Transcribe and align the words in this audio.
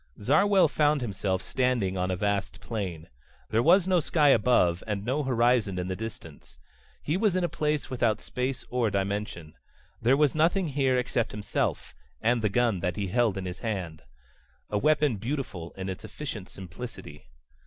Zarwell 0.19 0.67
found 0.67 1.01
himself 1.01 1.43
standing 1.43 1.95
on 1.95 2.09
a 2.09 2.15
vast 2.15 2.59
plain. 2.59 3.07
There 3.51 3.61
was 3.61 3.85
no 3.85 3.99
sky 3.99 4.29
above, 4.29 4.83
and 4.87 5.05
no 5.05 5.21
horizon 5.21 5.77
in 5.77 5.89
the 5.89 5.95
distance. 5.95 6.59
He 7.03 7.17
was 7.17 7.35
in 7.35 7.43
a 7.43 7.47
place 7.47 7.91
without 7.91 8.19
space 8.19 8.65
or 8.71 8.89
dimension. 8.89 9.53
There 10.01 10.17
was 10.17 10.33
nothing 10.33 10.69
here 10.69 10.97
except 10.97 11.33
himself 11.33 11.93
and 12.19 12.41
the 12.41 12.49
gun 12.49 12.79
that 12.79 12.95
he 12.95 13.09
held 13.09 13.37
in 13.37 13.45
his 13.45 13.59
hand. 13.59 14.01
A 14.71 14.79
weapon 14.79 15.17
beautiful 15.17 15.71
in 15.77 15.87
its 15.87 16.03
efficient 16.03 16.49
simplicity. 16.49 17.27